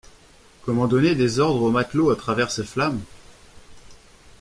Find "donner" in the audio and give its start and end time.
0.87-1.13